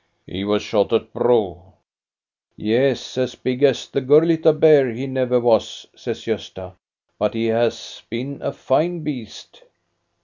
[0.25, 1.73] ""He was shot at Bro,""
[2.57, 6.73] Yes, as big as the Gurlitta bear he never was," says Gosta,"
[7.19, 9.61] but he has been a fine beast."